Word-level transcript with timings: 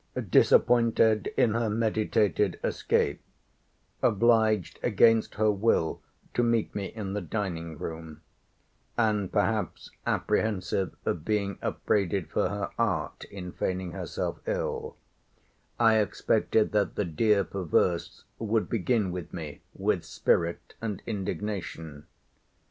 Disappointed 0.31 1.31
in 1.37 1.53
her 1.53 1.69
meditated 1.69 2.59
escape; 2.63 3.21
obliged, 4.01 4.79
against 4.81 5.35
her 5.35 5.51
will, 5.51 6.01
to 6.33 6.41
meet 6.41 6.73
me 6.73 6.85
in 6.87 7.13
the 7.13 7.21
dining 7.21 7.77
room; 7.77 8.21
and 8.97 9.31
perhaps 9.31 9.91
apprehensive 10.07 10.95
of 11.05 11.23
being 11.23 11.59
upbraided 11.61 12.31
for 12.31 12.49
her 12.49 12.71
art 12.79 13.25
in 13.25 13.51
feigning 13.51 13.91
herself 13.91 14.39
ill; 14.47 14.97
I 15.79 15.97
expected 15.99 16.71
that 16.71 16.95
the 16.95 17.05
dear 17.05 17.43
perverse 17.43 18.23
would 18.39 18.69
begin 18.69 19.11
with 19.11 19.31
me 19.31 19.61
with 19.75 20.03
spirit 20.03 20.73
and 20.81 21.03
indignation. 21.05 22.07